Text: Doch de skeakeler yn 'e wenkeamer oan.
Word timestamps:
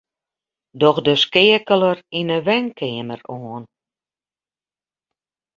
Doch 0.81 0.97
de 1.05 1.13
skeakeler 1.23 1.97
yn 2.19 2.29
'e 2.35 2.39
wenkeamer 2.47 3.21
oan. 3.37 3.63